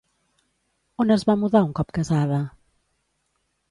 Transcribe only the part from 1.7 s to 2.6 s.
cop casada?